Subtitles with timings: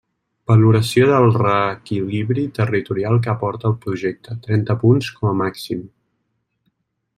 [0.51, 5.85] Valoració del reequilibri territorial que aporta el projecte, trenta punts com a màxim.